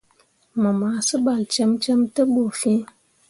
[0.61, 2.81] Mu ma sebal cemme te bu fin.